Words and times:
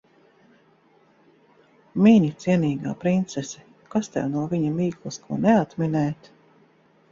Mini, 2.05 2.31
cienīgā 2.45 2.95
princese. 3.05 3.63
Kas 3.93 4.11
tev 4.17 4.27
no 4.33 4.49
viņa 4.57 4.75
mīklas 4.81 5.23
ko 5.29 5.41
neatminēt. 5.47 6.35